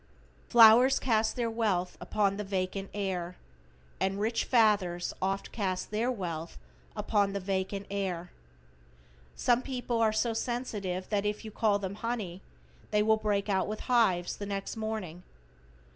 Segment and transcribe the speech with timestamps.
[0.49, 3.35] Flowers cast their wealth upon the vacant air,
[3.99, 6.57] and rich fathers oft cast their wealth
[6.95, 8.31] upon the vacant heir.
[9.35, 12.41] Some people are so sensitive that if you call them "Honey,"
[12.89, 15.21] they will break out with the "hives" the next morning.